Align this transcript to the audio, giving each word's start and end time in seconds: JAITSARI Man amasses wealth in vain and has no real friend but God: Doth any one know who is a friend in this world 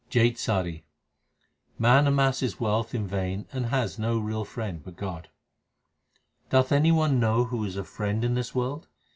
JAITSARI 0.09 0.83
Man 1.77 2.07
amasses 2.07 2.59
wealth 2.59 2.95
in 2.95 3.05
vain 3.07 3.45
and 3.53 3.67
has 3.67 3.99
no 3.99 4.17
real 4.17 4.43
friend 4.43 4.81
but 4.83 4.95
God: 4.95 5.29
Doth 6.49 6.71
any 6.71 6.91
one 6.91 7.19
know 7.19 7.43
who 7.43 7.63
is 7.65 7.77
a 7.77 7.83
friend 7.83 8.23
in 8.25 8.33
this 8.33 8.55
world 8.55 8.87